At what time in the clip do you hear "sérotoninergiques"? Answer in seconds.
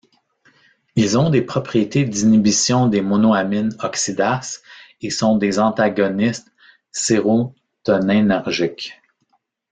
6.91-8.99